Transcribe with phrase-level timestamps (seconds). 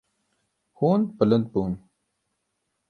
[0.77, 1.71] Hûn bilind bûn.